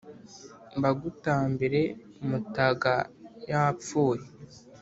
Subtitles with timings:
[0.77, 1.81] mbagutambire
[2.27, 2.93] mutaga
[3.51, 4.25] yapfuye,